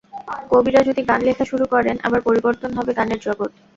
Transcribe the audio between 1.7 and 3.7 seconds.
করেন, আবার পরিবর্তন হবে গানের জগৎ।